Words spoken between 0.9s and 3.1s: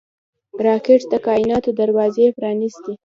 د کائناتو دروازې پرانېستي